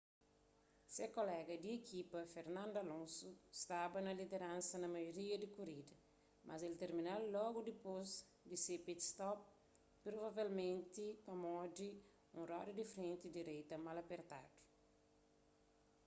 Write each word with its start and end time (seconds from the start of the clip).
se 0.93 1.05
kolega 1.17 1.55
di 1.63 1.69
ekipa 1.79 2.19
fernando 2.35 2.77
alonso 2.85 3.29
staba 3.61 3.97
na 4.03 4.11
lideransa 4.19 4.75
na 4.79 4.89
maioria 4.95 5.35
di 5.39 5.47
korida 5.57 5.95
mas 6.47 6.59
el 6.67 6.75
termina-l 6.83 7.23
logu 7.37 7.59
dipôs 7.69 8.09
di 8.49 8.55
se 8.65 8.73
pit-stop 8.85 9.39
provavelmenti 10.05 11.05
pamodi 11.25 11.89
un 12.37 12.43
roda 12.51 12.71
di 12.75 12.85
frenti 12.93 13.27
direita 13.37 13.73
mal 13.85 13.97
apertadu 14.03 14.57